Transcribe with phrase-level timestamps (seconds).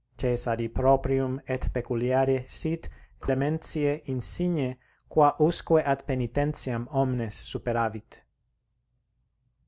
[0.17, 2.89] ("Cæsari proprium et peculiare sit
[3.21, 4.77] elementiæ insigne
[5.07, 8.23] qua usque ad poenitentiam omnes superavit.")